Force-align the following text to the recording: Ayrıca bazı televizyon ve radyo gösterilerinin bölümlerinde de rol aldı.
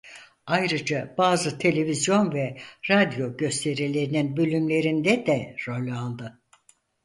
Ayrıca 0.45 1.15
bazı 1.17 1.57
televizyon 1.59 2.33
ve 2.33 2.57
radyo 2.89 3.37
gösterilerinin 3.37 4.37
bölümlerinde 4.37 5.25
de 5.25 5.55
rol 5.67 5.91
aldı. 5.91 6.41